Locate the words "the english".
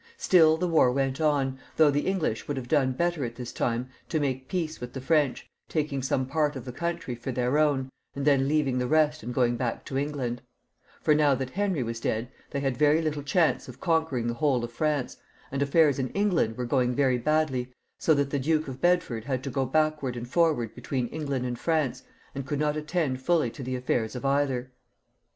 1.91-2.47